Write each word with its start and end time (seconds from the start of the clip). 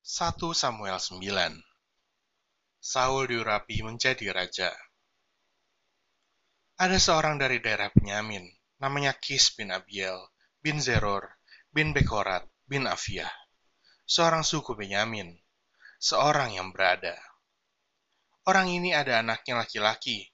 1 0.00 0.32
Samuel 0.56 0.96
9 0.96 1.20
Saul 2.80 3.28
diurapi 3.28 3.84
menjadi 3.84 4.32
raja. 4.32 4.72
Ada 6.80 6.96
seorang 6.96 7.36
dari 7.36 7.60
daerah 7.60 7.92
Benyamin, 7.92 8.48
namanya 8.80 9.12
Kis 9.12 9.52
bin 9.52 9.68
Abiel, 9.68 10.16
bin 10.64 10.80
Zeror, 10.80 11.28
bin 11.68 11.92
Bekorat, 11.92 12.48
bin 12.64 12.88
Afiyah. 12.88 13.28
Seorang 14.08 14.40
suku 14.40 14.72
Benyamin, 14.72 15.36
seorang 16.00 16.56
yang 16.56 16.72
berada. 16.72 17.20
Orang 18.48 18.72
ini 18.72 18.96
ada 18.96 19.20
anaknya 19.20 19.60
laki-laki, 19.60 20.32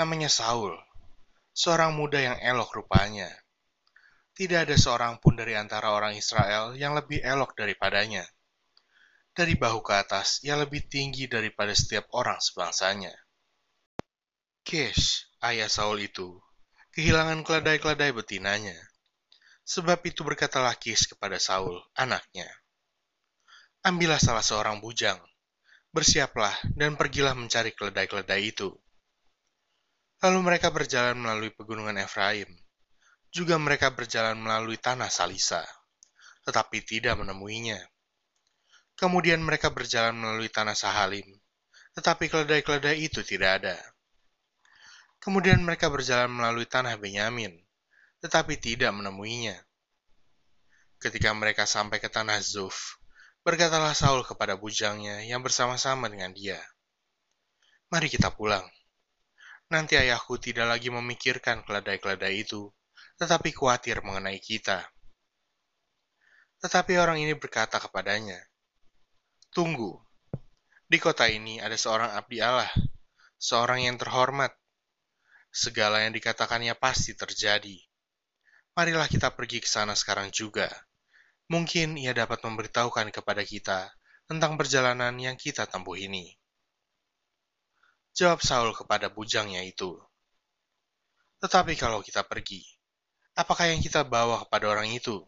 namanya 0.00 0.32
Saul, 0.32 0.80
seorang 1.52 1.92
muda 1.92 2.24
yang 2.24 2.40
elok 2.40 2.72
rupanya. 2.72 3.28
Tidak 4.32 4.64
ada 4.64 4.76
seorang 4.80 5.20
pun 5.20 5.36
dari 5.36 5.52
antara 5.52 5.92
orang 5.92 6.16
Israel 6.16 6.72
yang 6.72 6.96
lebih 6.96 7.20
elok 7.20 7.52
daripadanya 7.52 8.24
dari 9.34 9.58
bahu 9.58 9.82
ke 9.82 9.92
atas, 9.98 10.38
ia 10.46 10.54
lebih 10.54 10.86
tinggi 10.86 11.26
daripada 11.26 11.74
setiap 11.74 12.06
orang 12.14 12.38
sebangsanya. 12.38 13.10
Kish, 14.62 15.28
ayah 15.42 15.68
Saul 15.68 16.06
itu, 16.06 16.38
kehilangan 16.94 17.42
keledai-keledai 17.42 18.14
betinanya. 18.14 18.78
Sebab 19.66 19.98
itu 20.06 20.22
berkatalah 20.22 20.78
Kish 20.78 21.10
kepada 21.10 21.42
Saul, 21.42 21.82
anaknya, 21.98 22.46
Ambillah 23.84 24.16
salah 24.16 24.40
seorang 24.40 24.80
bujang, 24.80 25.20
bersiaplah 25.92 26.56
dan 26.72 26.96
pergilah 26.96 27.36
mencari 27.36 27.76
keledai-keledai 27.76 28.40
itu. 28.40 28.72
Lalu 30.24 30.40
mereka 30.40 30.72
berjalan 30.72 31.20
melalui 31.20 31.52
pegunungan 31.52 32.00
Efraim. 32.00 32.48
Juga 33.28 33.60
mereka 33.60 33.92
berjalan 33.92 34.40
melalui 34.40 34.80
tanah 34.80 35.12
Salisa, 35.12 35.60
tetapi 36.48 36.80
tidak 36.80 37.20
menemuinya. 37.20 37.76
Kemudian 38.94 39.42
mereka 39.42 39.74
berjalan 39.74 40.14
melalui 40.14 40.46
tanah 40.46 40.78
Sahalim, 40.78 41.26
tetapi 41.98 42.30
keledai-keledai 42.30 43.02
itu 43.02 43.26
tidak 43.26 43.62
ada. 43.62 43.76
Kemudian 45.18 45.62
mereka 45.62 45.90
berjalan 45.90 46.30
melalui 46.30 46.68
tanah 46.68 46.94
Benyamin, 47.00 47.54
tetapi 48.22 48.60
tidak 48.60 48.94
menemuinya. 48.94 49.56
Ketika 51.02 51.34
mereka 51.34 51.66
sampai 51.66 51.98
ke 51.98 52.06
tanah 52.06 52.38
Zuf, 52.38 53.00
berkatalah 53.42 53.92
Saul 53.92 54.22
kepada 54.22 54.54
bujangnya 54.54 55.26
yang 55.26 55.42
bersama-sama 55.42 56.06
dengan 56.06 56.30
dia, 56.30 56.60
Mari 57.94 58.10
kita 58.10 58.34
pulang. 58.34 58.66
Nanti 59.70 59.94
ayahku 59.94 60.34
tidak 60.42 60.66
lagi 60.66 60.90
memikirkan 60.90 61.62
keledai-keledai 61.62 62.42
itu, 62.42 62.66
tetapi 63.14 63.54
khawatir 63.54 64.02
mengenai 64.02 64.42
kita. 64.42 64.82
Tetapi 66.58 66.98
orang 66.98 67.22
ini 67.22 67.38
berkata 67.38 67.78
kepadanya, 67.78 68.40
Tunggu, 69.54 69.94
di 70.90 70.98
kota 70.98 71.30
ini 71.30 71.62
ada 71.62 71.78
seorang 71.78 72.10
abdi 72.18 72.42
Allah, 72.42 72.66
seorang 73.38 73.86
yang 73.86 73.94
terhormat. 73.94 74.50
Segala 75.54 76.02
yang 76.02 76.10
dikatakannya 76.10 76.74
pasti 76.74 77.14
terjadi. 77.14 77.78
Marilah 78.74 79.06
kita 79.06 79.30
pergi 79.30 79.62
ke 79.62 79.70
sana 79.70 79.94
sekarang 79.94 80.34
juga. 80.34 80.66
Mungkin 81.46 81.94
ia 81.94 82.10
dapat 82.10 82.42
memberitahukan 82.42 83.14
kepada 83.14 83.46
kita 83.46 83.94
tentang 84.26 84.58
perjalanan 84.58 85.14
yang 85.22 85.38
kita 85.38 85.70
tempuh 85.70 85.94
ini. 85.94 86.34
Jawab 88.18 88.42
Saul 88.42 88.74
kepada 88.74 89.06
bujangnya 89.06 89.62
itu. 89.62 89.94
Tetapi 91.38 91.78
kalau 91.78 92.02
kita 92.02 92.26
pergi, 92.26 92.66
apakah 93.38 93.70
yang 93.70 93.78
kita 93.78 94.02
bawa 94.02 94.42
kepada 94.42 94.66
orang 94.66 94.90
itu? 94.90 95.22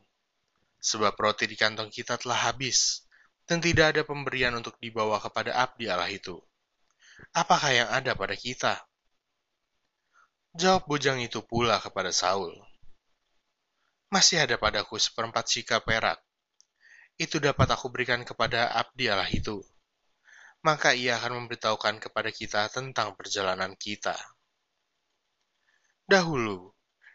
Sebab 0.82 1.14
roti 1.14 1.46
di 1.46 1.54
kantong 1.54 1.94
kita 1.94 2.18
telah 2.18 2.50
habis, 2.50 3.05
dan 3.46 3.62
tidak 3.62 3.94
ada 3.94 4.02
pemberian 4.02 4.52
untuk 4.58 4.74
dibawa 4.82 5.22
kepada 5.22 5.54
abdi 5.54 5.86
Allah 5.86 6.10
itu. 6.10 6.34
Apakah 7.32 7.70
yang 7.72 7.88
ada 7.88 8.12
pada 8.18 8.34
kita? 8.34 8.74
Jawab 10.58 10.84
bujang 10.90 11.22
itu 11.22 11.40
pula 11.46 11.78
kepada 11.78 12.10
Saul. 12.10 12.52
Masih 14.10 14.42
ada 14.42 14.58
padaku 14.58 14.98
seperempat 14.98 15.46
sika 15.46 15.78
perak. 15.80 16.18
Itu 17.16 17.40
dapat 17.40 17.70
aku 17.72 17.88
berikan 17.88 18.26
kepada 18.26 18.72
abdi 18.74 19.08
Allah 19.08 19.30
itu. 19.30 19.62
Maka 20.66 20.92
ia 20.92 21.16
akan 21.16 21.44
memberitahukan 21.44 22.02
kepada 22.02 22.30
kita 22.34 22.66
tentang 22.68 23.14
perjalanan 23.14 23.78
kita. 23.78 24.16
Dahulu, 26.06 26.72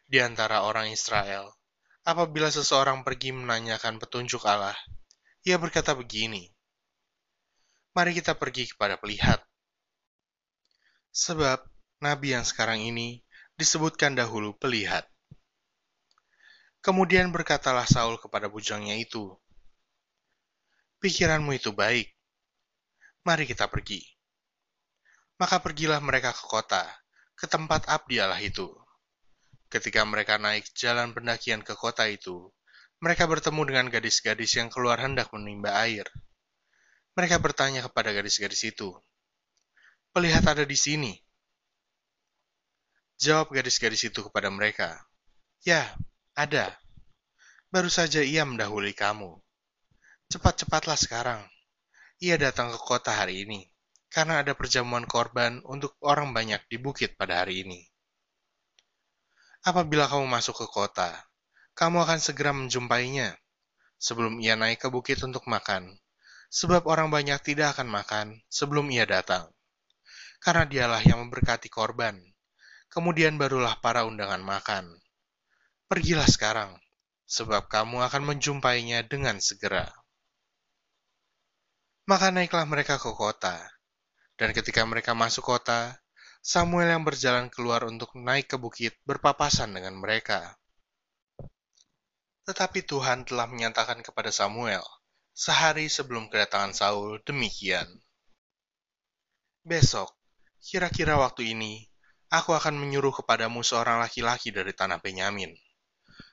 di 0.08 0.20
antara 0.20 0.64
orang 0.64 0.91
Israel, 0.91 1.52
apabila 2.03 2.52
seseorang 2.52 3.03
pergi 3.08 3.36
menanyakan 3.36 3.97
petunjuk 3.97 4.44
Allah, 4.44 4.75
ia 5.41 5.57
berkata 5.57 5.97
begini, 5.97 6.50
Mari 7.91 8.16
kita 8.16 8.40
pergi 8.40 8.72
kepada 8.72 8.96
pelihat. 8.96 9.44
Sebab 11.12 11.59
nabi 12.00 12.31
yang 12.31 12.47
sekarang 12.47 12.79
ini 12.79 13.19
disebutkan 13.59 14.16
dahulu 14.16 14.56
pelihat. 14.56 15.03
Kemudian 16.79 17.29
berkatalah 17.35 17.84
Saul 17.84 18.16
kepada 18.18 18.47
bujangnya 18.47 18.96
itu, 18.96 19.35
Pikiranmu 21.02 21.58
itu 21.58 21.73
baik, 21.73 22.13
mari 23.25 23.50
kita 23.50 23.66
pergi. 23.66 24.06
Maka 25.41 25.58
pergilah 25.58 25.97
mereka 25.97 26.29
ke 26.29 26.46
kota, 26.46 26.85
ke 27.34 27.50
tempat 27.50 27.90
abdi 27.90 28.22
Allah 28.22 28.38
itu. 28.38 28.69
Ketika 29.66 30.06
mereka 30.06 30.38
naik 30.38 30.69
jalan 30.78 31.09
pendakian 31.18 31.66
ke 31.66 31.73
kota 31.73 32.06
itu, 32.06 32.53
mereka 33.01 33.25
bertemu 33.25 33.62
dengan 33.66 33.85
gadis-gadis 33.89 34.62
yang 34.62 34.69
keluar 34.69 35.01
hendak 35.01 35.34
menimba 35.34 35.73
air. 35.81 36.06
Mereka 37.17 37.41
bertanya 37.41 37.81
kepada 37.89 38.13
gadis-gadis 38.13 38.62
itu, 38.69 38.94
"Pelihat 40.13 40.45
ada 40.45 40.62
di 40.62 40.78
sini." 40.78 41.17
Jawab 43.17 43.50
gadis-gadis 43.57 44.06
itu 44.06 44.22
kepada 44.29 44.53
mereka, 44.53 45.01
"Ya, 45.66 45.97
ada. 46.38 46.78
Baru 47.73 47.90
saja 47.90 48.22
ia 48.22 48.45
mendahului 48.45 48.94
kamu. 48.94 49.34
Cepat-cepatlah 50.29 50.95
sekarang. 50.95 51.41
Ia 52.22 52.38
datang 52.38 52.69
ke 52.69 52.78
kota 52.78 53.17
hari 53.17 53.50
ini, 53.50 53.66
karena 54.13 54.45
ada 54.45 54.53
perjamuan 54.53 55.09
korban 55.09 55.57
untuk 55.66 55.97
orang 56.06 56.38
banyak 56.38 56.61
di 56.69 56.78
bukit 56.78 57.17
pada 57.17 57.41
hari 57.41 57.66
ini. 57.66 57.81
Apabila 59.66 60.06
kamu 60.06 60.29
masuk 60.29 60.53
ke 60.61 60.67
kota, 60.69 61.31
kamu 61.81 62.06
akan 62.06 62.19
segera 62.22 62.53
menjumpainya 62.53 63.34
sebelum 63.97 64.38
ia 64.38 64.53
naik 64.53 64.86
ke 64.86 64.94
bukit 64.94 65.18
untuk 65.25 65.50
makan, 65.50 65.97
sebab 66.53 66.86
orang 66.86 67.09
banyak 67.09 67.42
tidak 67.42 67.74
akan 67.74 67.90
makan 67.90 68.28
sebelum 68.53 68.86
ia 68.94 69.09
datang. 69.09 69.50
Karena 70.38 70.70
dialah 70.70 71.02
yang 71.02 71.25
memberkati 71.25 71.74
korban, 71.74 72.22
kemudian 72.86 73.41
barulah 73.41 73.81
para 73.81 74.06
undangan 74.06 74.46
makan. 74.46 74.94
Pergilah 75.90 76.30
sekarang, 76.30 76.78
sebab 77.25 77.66
kamu 77.66 78.06
akan 78.06 78.30
menjumpainya 78.30 79.02
dengan 79.02 79.41
segera. 79.41 79.90
Maka 82.06 82.30
naiklah 82.30 82.70
mereka 82.70 83.02
ke 83.02 83.09
kota, 83.09 83.58
dan 84.38 84.53
ketika 84.53 84.86
mereka 84.86 85.18
masuk 85.18 85.50
kota, 85.50 85.97
Samuel 86.46 86.94
yang 86.94 87.02
berjalan 87.02 87.50
keluar 87.50 87.90
untuk 87.90 88.14
naik 88.14 88.53
ke 88.53 88.62
bukit 88.62 88.94
berpapasan 89.09 89.74
dengan 89.74 89.97
mereka. 89.97 90.60
Tetapi 92.41 92.81
Tuhan 92.85 93.28
telah 93.28 93.46
menyatakan 93.46 94.02
kepada 94.02 94.34
Samuel, 94.34 94.81
sehari 95.29 95.85
sebelum 95.88 96.25
kedatangan 96.28 96.74
Saul, 96.74 97.22
demikian. 97.22 97.85
Besok, 99.62 100.09
kira-kira 100.57 101.22
waktu 101.22 101.53
ini, 101.53 101.85
aku 102.34 102.57
akan 102.57 102.81
menyuruh 102.81 103.13
kepadamu 103.22 103.62
seorang 103.62 104.02
laki-laki 104.02 104.50
dari 104.50 104.74
tanah 104.74 104.97
Benyamin. 104.97 105.53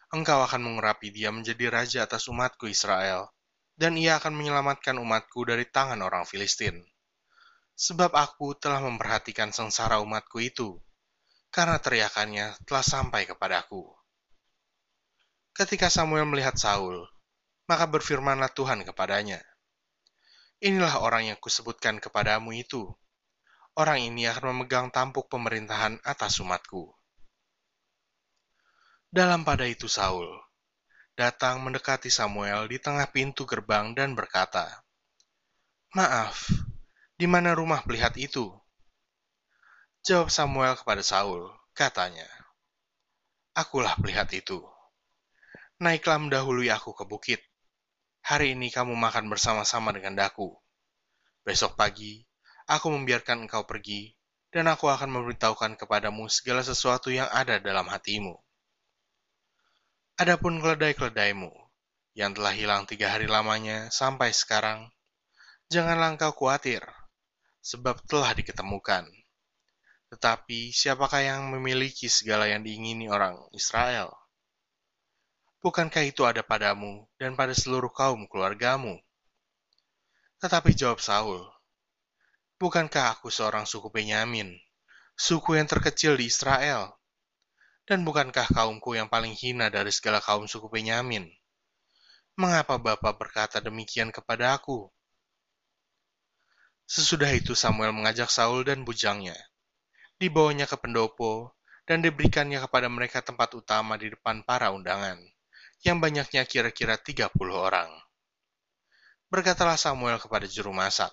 Engkau 0.09 0.41
akan 0.41 0.65
mengurapi 0.65 1.13
dia 1.13 1.29
menjadi 1.29 1.69
raja 1.69 2.09
atas 2.09 2.33
umatku 2.33 2.65
Israel, 2.73 3.29
dan 3.77 4.01
ia 4.01 4.17
akan 4.17 4.33
menyelamatkan 4.33 4.97
umatku 4.97 5.45
dari 5.45 5.69
tangan 5.69 6.01
orang 6.01 6.25
Filistin. 6.25 6.81
Sebab 7.77 8.17
aku 8.17 8.57
telah 8.57 8.81
memperhatikan 8.81 9.53
sengsara 9.53 10.01
umatku 10.01 10.41
itu, 10.41 10.81
karena 11.53 11.77
teriakannya 11.77 12.57
telah 12.65 12.81
sampai 12.81 13.29
kepadaku. 13.29 13.98
Ketika 15.59 15.91
Samuel 15.91 16.23
melihat 16.23 16.55
Saul, 16.55 17.03
maka 17.67 17.91
berfirmanlah 17.91 18.55
Tuhan 18.55 18.87
kepadanya, 18.87 19.43
Inilah 20.63 21.03
orang 21.03 21.35
yang 21.35 21.39
kusebutkan 21.43 21.99
kepadamu 21.99 22.55
itu. 22.55 22.87
Orang 23.75 23.99
ini 23.99 24.31
akan 24.31 24.55
memegang 24.55 24.95
tampuk 24.95 25.27
pemerintahan 25.27 25.99
atas 26.07 26.39
umatku. 26.39 26.95
Dalam 29.11 29.43
pada 29.43 29.67
itu 29.67 29.91
Saul 29.91 30.31
datang 31.19 31.59
mendekati 31.67 32.07
Samuel 32.07 32.71
di 32.71 32.79
tengah 32.79 33.11
pintu 33.11 33.43
gerbang 33.43 33.99
dan 33.99 34.15
berkata, 34.15 34.87
Maaf, 35.91 36.55
di 37.19 37.27
mana 37.27 37.59
rumah 37.59 37.83
pelihat 37.83 38.15
itu? 38.15 38.47
Jawab 40.07 40.31
Samuel 40.31 40.79
kepada 40.79 41.03
Saul, 41.03 41.51
katanya, 41.75 42.31
Akulah 43.59 43.99
pelihat 43.99 44.31
itu 44.31 44.78
naiklah 45.79 46.19
mendahului 46.19 46.75
aku 46.75 46.91
ke 46.91 47.07
bukit. 47.07 47.41
hari 48.27 48.59
ini 48.59 48.69
kamu 48.69 48.99
makan 48.99 49.31
bersama-sama 49.31 49.95
dengan 49.95 50.19
daku. 50.19 50.53
Besok 51.47 51.79
pagi, 51.79 52.27
aku 52.67 52.91
membiarkan 52.91 53.47
engkau 53.47 53.63
pergi, 53.65 54.13
dan 54.51 54.67
aku 54.69 54.91
akan 54.91 55.09
memberitahukan 55.09 55.79
kepadamu 55.79 56.27
segala 56.29 56.67
sesuatu 56.67 57.09
yang 57.15 57.31
ada 57.31 57.63
dalam 57.63 57.87
hatimu. 57.89 58.35
Adapun 60.19 60.59
keledai-keledaimu, 60.59 61.49
yang 62.19 62.35
telah 62.35 62.53
hilang 62.53 62.83
tiga 62.85 63.15
hari 63.15 63.31
lamanya 63.31 63.87
sampai 63.89 64.35
sekarang, 64.35 64.91
janganlah 65.71 66.19
engkau 66.19 66.35
khawatir, 66.35 66.83
sebab 67.63 68.03
telah 68.11 68.35
diketemukan. 68.35 69.07
Tetapi 70.11 70.75
siapakah 70.75 71.23
yang 71.23 71.49
memiliki 71.55 72.11
segala 72.11 72.51
yang 72.51 72.67
diingini 72.67 73.07
orang 73.07 73.41
Israel? 73.55 74.28
Bukankah 75.69 76.01
itu 76.01 76.25
ada 76.25 76.41
padamu 76.41 77.05
dan 77.21 77.37
pada 77.37 77.53
seluruh 77.53 77.93
kaum 77.93 78.25
keluargamu? 78.25 78.97
Tetapi 80.41 80.73
jawab 80.73 80.97
Saul, 80.97 81.45
Bukankah 82.57 83.13
aku 83.13 83.29
seorang 83.29 83.69
suku 83.69 83.93
Benyamin, 83.93 84.57
suku 85.13 85.61
yang 85.61 85.69
terkecil 85.69 86.17
di 86.17 86.33
Israel? 86.33 86.97
Dan 87.85 88.01
bukankah 88.01 88.49
kaumku 88.49 88.97
yang 88.97 89.13
paling 89.13 89.37
hina 89.37 89.69
dari 89.69 89.93
segala 89.93 90.25
kaum 90.25 90.49
suku 90.49 90.73
Benyamin? 90.73 91.29
Mengapa 92.41 92.81
Bapak 92.81 93.21
berkata 93.21 93.61
demikian 93.61 94.09
kepada 94.09 94.57
aku? 94.57 94.89
Sesudah 96.89 97.29
itu 97.37 97.53
Samuel 97.53 97.93
mengajak 97.93 98.33
Saul 98.33 98.65
dan 98.65 98.89
bujangnya, 98.89 99.37
dibawanya 100.17 100.65
ke 100.65 100.81
pendopo, 100.81 101.53
dan 101.85 102.01
diberikannya 102.01 102.57
kepada 102.57 102.89
mereka 102.89 103.21
tempat 103.21 103.53
utama 103.53 104.01
di 104.01 104.09
depan 104.09 104.41
para 104.49 104.73
undangan, 104.73 105.21
yang 105.87 106.03
banyaknya 106.03 106.43
kira-kira 106.49 106.99
30 106.99 107.31
orang. 107.55 107.91
Berkatalah 109.29 109.77
Samuel 109.77 110.17
kepada 110.19 110.49
juru 110.49 110.73
masak, 110.73 111.13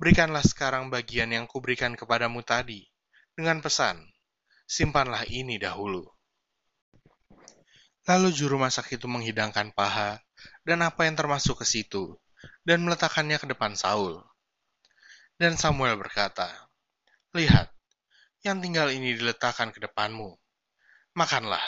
Berikanlah 0.00 0.40
sekarang 0.40 0.88
bagian 0.88 1.28
yang 1.28 1.44
kuberikan 1.44 1.92
kepadamu 1.92 2.40
tadi, 2.40 2.88
dengan 3.36 3.60
pesan, 3.60 4.00
simpanlah 4.64 5.28
ini 5.28 5.60
dahulu. 5.60 6.08
Lalu 8.08 8.32
juru 8.32 8.56
masak 8.56 8.96
itu 8.96 9.04
menghidangkan 9.04 9.76
paha 9.76 10.16
dan 10.64 10.80
apa 10.80 11.04
yang 11.04 11.20
termasuk 11.20 11.60
ke 11.60 11.68
situ, 11.68 12.16
dan 12.64 12.80
meletakkannya 12.80 13.36
ke 13.36 13.46
depan 13.52 13.76
Saul. 13.76 14.24
Dan 15.36 15.60
Samuel 15.60 16.00
berkata, 16.00 16.48
Lihat, 17.36 17.68
yang 18.40 18.64
tinggal 18.64 18.88
ini 18.88 19.12
diletakkan 19.12 19.68
ke 19.68 19.84
depanmu. 19.84 20.32
Makanlah, 21.12 21.62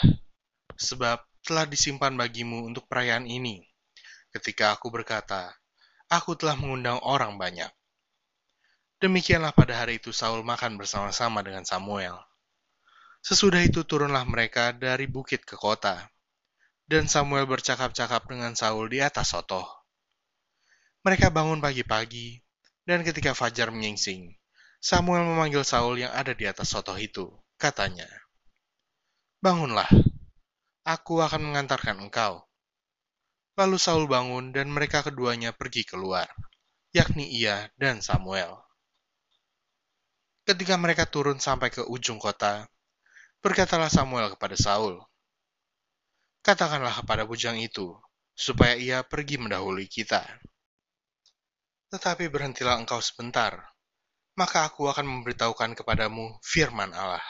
sebab 0.73 1.21
telah 1.43 1.67
disimpan 1.67 2.15
bagimu 2.15 2.63
untuk 2.63 2.87
perayaan 2.87 3.27
ini. 3.27 3.61
Ketika 4.31 4.73
aku 4.73 4.89
berkata, 4.89 5.53
aku 6.09 6.33
telah 6.39 6.55
mengundang 6.57 6.97
orang 7.03 7.35
banyak. 7.35 7.69
Demikianlah 9.03 9.51
pada 9.51 9.83
hari 9.83 9.99
itu 9.99 10.15
Saul 10.15 10.47
makan 10.47 10.79
bersama-sama 10.79 11.43
dengan 11.43 11.67
Samuel. 11.67 12.15
Sesudah 13.19 13.59
itu 13.59 13.83
turunlah 13.83 14.23
mereka 14.23 14.71
dari 14.71 15.07
bukit 15.11 15.43
ke 15.43 15.59
kota, 15.59 16.07
dan 16.87 17.11
Samuel 17.11 17.43
bercakap-cakap 17.47 18.23
dengan 18.27 18.55
Saul 18.55 18.87
di 18.87 19.03
atas 19.03 19.35
sotoh. 19.35 19.67
Mereka 21.03 21.35
bangun 21.35 21.59
pagi-pagi, 21.59 22.39
dan 22.87 23.03
ketika 23.03 23.35
fajar 23.35 23.71
menyingsing, 23.71 24.31
Samuel 24.79 25.27
memanggil 25.27 25.67
Saul 25.67 25.99
yang 25.99 26.11
ada 26.15 26.31
di 26.31 26.47
atas 26.47 26.71
sotoh 26.71 26.95
itu. 26.95 27.27
Katanya, 27.59 28.07
Bangunlah, 29.43 29.91
aku 30.83 31.23
akan 31.23 31.51
mengantarkan 31.51 31.99
engkau. 32.03 32.43
Lalu 33.55 33.77
Saul 33.79 34.05
bangun 34.11 34.51
dan 34.51 34.67
mereka 34.67 35.03
keduanya 35.03 35.55
pergi 35.55 35.87
keluar, 35.87 36.27
yakni 36.91 37.31
ia 37.31 37.71
dan 37.79 38.03
Samuel. 38.03 38.59
Ketika 40.43 40.75
mereka 40.75 41.07
turun 41.07 41.39
sampai 41.39 41.71
ke 41.71 41.87
ujung 41.87 42.19
kota, 42.19 42.67
berkatalah 43.39 43.87
Samuel 43.87 44.33
kepada 44.35 44.59
Saul, 44.59 44.99
Katakanlah 46.43 46.91
kepada 46.99 47.23
bujang 47.23 47.55
itu, 47.55 47.95
supaya 48.35 48.75
ia 48.75 48.99
pergi 48.99 49.39
mendahului 49.39 49.87
kita. 49.87 50.27
Tetapi 51.87 52.27
berhentilah 52.27 52.75
engkau 52.75 52.99
sebentar, 52.99 53.63
maka 54.35 54.67
aku 54.67 54.91
akan 54.91 55.07
memberitahukan 55.07 55.71
kepadamu 55.79 56.35
firman 56.43 56.91
Allah. 56.91 57.23